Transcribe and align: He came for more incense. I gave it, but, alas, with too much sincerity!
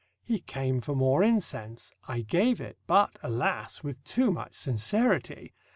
He 0.23 0.39
came 0.39 0.81
for 0.81 0.95
more 0.95 1.21
incense. 1.21 1.93
I 2.07 2.21
gave 2.21 2.59
it, 2.59 2.79
but, 2.87 3.19
alas, 3.21 3.83
with 3.83 4.03
too 4.03 4.31
much 4.31 4.53
sincerity! 4.53 5.53